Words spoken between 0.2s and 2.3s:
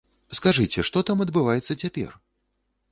Скажыце, што там адбываецца цяпер?